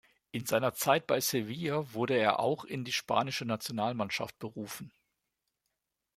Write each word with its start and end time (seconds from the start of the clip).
In 0.31 0.47
seiner 0.47 0.73
Zeit 0.73 1.05
bei 1.05 1.21
Sevilla 1.21 1.93
wurde 1.93 2.15
er 2.15 2.39
auch 2.39 2.65
in 2.65 2.83
die 2.83 2.91
spanische 2.91 3.45
Nationalmannschaft 3.45 4.39
berufen. 4.39 4.91